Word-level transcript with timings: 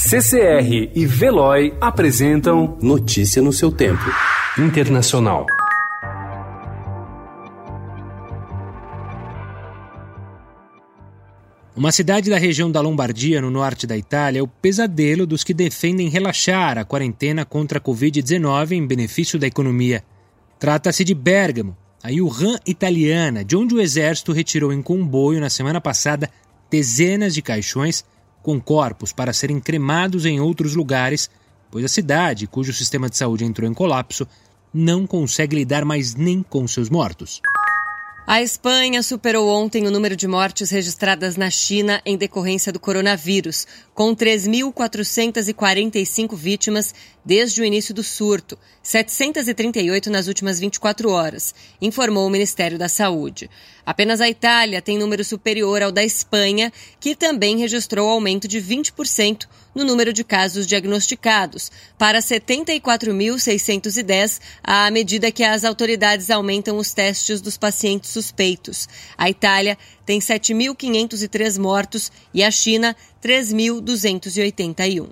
CCR 0.00 0.92
e 0.94 1.04
Veloy 1.04 1.74
apresentam 1.80 2.78
Notícia 2.80 3.42
no 3.42 3.52
seu 3.52 3.72
tempo. 3.72 4.04
Internacional. 4.56 5.44
Uma 11.74 11.90
cidade 11.90 12.30
da 12.30 12.38
região 12.38 12.70
da 12.70 12.80
Lombardia, 12.80 13.40
no 13.40 13.50
norte 13.50 13.88
da 13.88 13.96
Itália, 13.96 14.38
é 14.38 14.42
o 14.42 14.46
pesadelo 14.46 15.26
dos 15.26 15.42
que 15.42 15.52
defendem 15.52 16.08
relaxar 16.08 16.78
a 16.78 16.84
quarentena 16.84 17.44
contra 17.44 17.78
a 17.78 17.82
Covid-19 17.82 18.70
em 18.70 18.86
benefício 18.86 19.36
da 19.36 19.48
economia. 19.48 20.04
Trata-se 20.60 21.02
de 21.02 21.12
Bergamo, 21.12 21.76
a 22.04 22.08
Wuhan 22.10 22.56
italiana, 22.64 23.44
de 23.44 23.56
onde 23.56 23.74
o 23.74 23.80
exército 23.80 24.30
retirou 24.30 24.72
em 24.72 24.80
comboio 24.80 25.40
na 25.40 25.50
semana 25.50 25.80
passada 25.80 26.30
dezenas 26.70 27.34
de 27.34 27.42
caixões 27.42 28.04
com 28.42 28.60
corpos 28.60 29.12
para 29.12 29.32
serem 29.32 29.60
cremados 29.60 30.24
em 30.24 30.40
outros 30.40 30.74
lugares, 30.74 31.30
pois 31.70 31.84
a 31.84 31.88
cidade, 31.88 32.46
cujo 32.46 32.72
sistema 32.72 33.08
de 33.08 33.16
saúde 33.16 33.44
entrou 33.44 33.68
em 33.68 33.74
colapso, 33.74 34.26
não 34.72 35.06
consegue 35.06 35.56
lidar 35.56 35.84
mais 35.84 36.14
nem 36.14 36.42
com 36.42 36.66
seus 36.66 36.88
mortos. 36.88 37.40
A 38.30 38.42
Espanha 38.42 39.02
superou 39.02 39.48
ontem 39.48 39.86
o 39.86 39.90
número 39.90 40.14
de 40.14 40.28
mortes 40.28 40.68
registradas 40.68 41.38
na 41.38 41.48
China 41.48 42.02
em 42.04 42.14
decorrência 42.14 42.70
do 42.70 42.78
coronavírus, 42.78 43.66
com 43.94 44.14
3.445 44.14 46.36
vítimas 46.36 46.94
desde 47.24 47.62
o 47.62 47.64
início 47.64 47.94
do 47.94 48.02
surto, 48.02 48.58
738 48.82 50.10
nas 50.10 50.28
últimas 50.28 50.60
24 50.60 51.10
horas, 51.10 51.54
informou 51.80 52.26
o 52.26 52.30
Ministério 52.30 52.76
da 52.78 52.88
Saúde. 52.88 53.48
Apenas 53.84 54.20
a 54.20 54.28
Itália 54.28 54.82
tem 54.82 54.98
número 54.98 55.24
superior 55.24 55.82
ao 55.82 55.90
da 55.90 56.04
Espanha, 56.04 56.70
que 57.00 57.16
também 57.16 57.58
registrou 57.58 58.08
aumento 58.08 58.46
de 58.46 58.60
20% 58.60 59.48
no 59.74 59.84
número 59.84 60.12
de 60.12 60.22
casos 60.24 60.66
diagnosticados, 60.66 61.70
para 61.96 62.18
74.610, 62.20 64.40
à 64.62 64.90
medida 64.90 65.30
que 65.30 65.44
as 65.44 65.64
autoridades 65.64 66.30
aumentam 66.30 66.78
os 66.78 66.94
testes 66.94 67.40
dos 67.40 67.56
pacientes 67.56 68.10
suspeitos. 68.18 68.88
A 69.16 69.30
Itália 69.30 69.78
tem 70.04 70.18
7.503 70.18 71.58
mortos 71.58 72.10
e 72.34 72.42
a 72.42 72.50
China 72.50 72.96
3.281. 73.22 75.08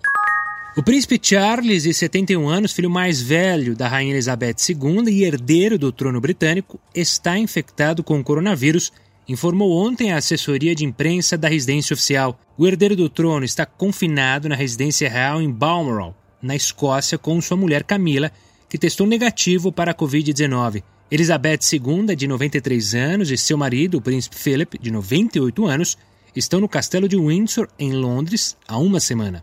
O 0.76 0.82
príncipe 0.82 1.18
Charles, 1.22 1.84
de 1.84 1.94
71 1.94 2.46
anos, 2.48 2.72
filho 2.72 2.90
mais 2.90 3.22
velho 3.22 3.74
da 3.74 3.88
rainha 3.88 4.12
Elizabeth 4.12 4.56
II 4.68 5.08
e 5.08 5.24
herdeiro 5.24 5.78
do 5.78 5.90
trono 5.90 6.20
britânico, 6.20 6.78
está 6.94 7.38
infectado 7.38 8.04
com 8.04 8.20
o 8.20 8.24
coronavírus, 8.24 8.92
informou 9.26 9.72
ontem 9.72 10.12
a 10.12 10.18
assessoria 10.18 10.74
de 10.74 10.84
imprensa 10.84 11.38
da 11.38 11.48
residência 11.48 11.94
oficial. 11.94 12.38
O 12.58 12.66
herdeiro 12.66 12.94
do 12.94 13.08
trono 13.08 13.44
está 13.44 13.64
confinado 13.64 14.50
na 14.50 14.54
residência 14.54 15.08
real 15.08 15.40
em 15.40 15.50
Balmoral, 15.50 16.14
na 16.42 16.54
Escócia, 16.54 17.16
com 17.16 17.40
sua 17.40 17.56
mulher 17.56 17.82
Camila, 17.82 18.30
que 18.68 18.78
testou 18.78 19.06
negativo 19.06 19.70
para 19.70 19.92
a 19.92 19.94
Covid-19. 19.94 20.82
Elizabeth 21.10 21.60
II, 21.72 22.16
de 22.16 22.26
93 22.26 22.94
anos, 22.94 23.30
e 23.30 23.36
seu 23.36 23.56
marido, 23.56 23.98
o 23.98 24.00
príncipe 24.00 24.36
Philip, 24.36 24.78
de 24.78 24.90
98 24.90 25.66
anos, 25.66 25.96
estão 26.34 26.60
no 26.60 26.68
castelo 26.68 27.08
de 27.08 27.16
Windsor, 27.16 27.68
em 27.78 27.92
Londres, 27.92 28.56
há 28.66 28.76
uma 28.76 29.00
semana. 29.00 29.42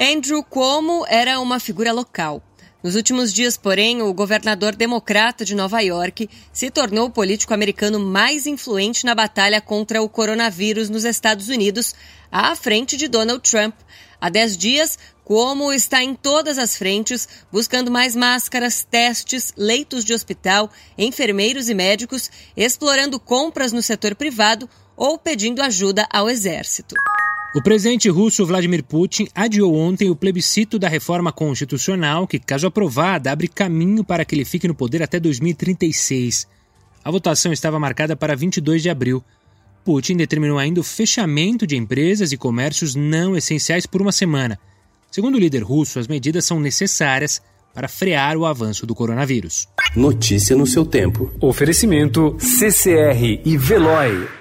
Andrew 0.00 0.42
Cuomo 0.42 1.04
era 1.08 1.40
uma 1.40 1.60
figura 1.60 1.92
local. 1.92 2.42
Nos 2.82 2.94
últimos 2.94 3.32
dias, 3.32 3.56
porém, 3.56 4.02
o 4.02 4.14
governador 4.14 4.76
democrata 4.76 5.44
de 5.44 5.54
Nova 5.54 5.80
York 5.80 6.30
se 6.52 6.70
tornou 6.70 7.06
o 7.06 7.10
político 7.10 7.52
americano 7.52 7.98
mais 7.98 8.46
influente 8.46 9.04
na 9.04 9.16
batalha 9.16 9.60
contra 9.60 10.00
o 10.00 10.08
coronavírus 10.08 10.88
nos 10.88 11.04
Estados 11.04 11.48
Unidos, 11.48 11.94
à 12.30 12.54
frente 12.54 12.96
de 12.96 13.08
Donald 13.08 13.42
Trump. 13.42 13.74
Há 14.20 14.28
dez 14.28 14.56
dias, 14.56 14.96
Cuomo 15.28 15.74
está 15.74 16.02
em 16.02 16.14
todas 16.14 16.56
as 16.56 16.74
frentes, 16.74 17.28
buscando 17.52 17.90
mais 17.90 18.16
máscaras, 18.16 18.82
testes, 18.82 19.52
leitos 19.58 20.02
de 20.02 20.14
hospital, 20.14 20.70
enfermeiros 20.96 21.68
e 21.68 21.74
médicos, 21.74 22.30
explorando 22.56 23.20
compras 23.20 23.70
no 23.70 23.82
setor 23.82 24.14
privado 24.14 24.66
ou 24.96 25.18
pedindo 25.18 25.60
ajuda 25.60 26.08
ao 26.10 26.30
exército. 26.30 26.94
O 27.54 27.62
presidente 27.62 28.08
russo 28.08 28.46
Vladimir 28.46 28.82
Putin 28.82 29.28
adiou 29.34 29.74
ontem 29.74 30.08
o 30.08 30.16
plebiscito 30.16 30.78
da 30.78 30.88
reforma 30.88 31.30
constitucional 31.30 32.26
que, 32.26 32.38
caso 32.38 32.66
aprovada, 32.66 33.30
abre 33.30 33.48
caminho 33.48 34.02
para 34.02 34.24
que 34.24 34.34
ele 34.34 34.46
fique 34.46 34.66
no 34.66 34.74
poder 34.74 35.02
até 35.02 35.20
2036. 35.20 36.48
A 37.04 37.10
votação 37.10 37.52
estava 37.52 37.78
marcada 37.78 38.16
para 38.16 38.34
22 38.34 38.82
de 38.82 38.88
abril. 38.88 39.22
Putin 39.84 40.16
determinou 40.16 40.56
ainda 40.56 40.80
o 40.80 40.84
fechamento 40.84 41.66
de 41.66 41.76
empresas 41.76 42.32
e 42.32 42.38
comércios 42.38 42.94
não 42.94 43.36
essenciais 43.36 43.84
por 43.84 44.00
uma 44.00 44.10
semana. 44.10 44.58
Segundo 45.10 45.36
o 45.36 45.38
líder 45.38 45.62
russo, 45.62 45.98
as 45.98 46.06
medidas 46.06 46.44
são 46.44 46.60
necessárias 46.60 47.40
para 47.74 47.88
frear 47.88 48.36
o 48.36 48.44
avanço 48.44 48.86
do 48.86 48.94
coronavírus. 48.94 49.68
Notícia 49.94 50.56
no 50.56 50.66
seu 50.66 50.84
tempo. 50.84 51.32
Oferecimento 51.40 52.36
CCR 52.38 53.40
e 53.44 53.56
Veloy. 53.56 54.37